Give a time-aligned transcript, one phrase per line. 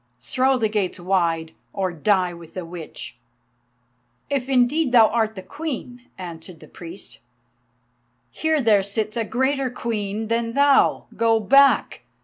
[0.19, 3.19] Throw the gates wide, or die with the Witch."
[4.31, 7.19] "If indeed thou art the Queen," answered the priest,
[8.31, 11.05] "here there sits a greater Queen than thou.
[11.15, 12.01] Go back!